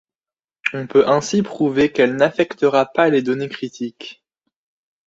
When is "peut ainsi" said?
0.87-1.43